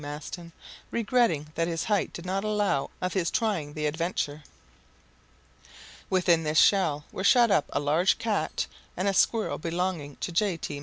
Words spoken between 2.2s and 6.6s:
not allow of his trying the adventure. Within this